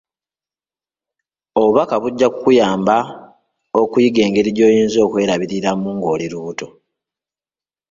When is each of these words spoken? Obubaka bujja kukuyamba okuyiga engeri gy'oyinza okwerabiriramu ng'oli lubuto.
Obubaka 1.59 1.95
bujja 2.03 2.27
kukuyamba 2.33 2.97
okuyiga 3.81 4.19
engeri 4.27 4.49
gy'oyinza 4.55 4.99
okwerabiriramu 5.05 5.87
ng'oli 5.97 6.25
lubuto. 6.31 6.67